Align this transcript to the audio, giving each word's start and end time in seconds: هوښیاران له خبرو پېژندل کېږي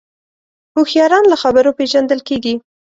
هوښیاران 0.75 1.23
له 1.31 1.37
خبرو 1.43 1.71
پېژندل 1.77 2.19
کېږي 2.27 2.53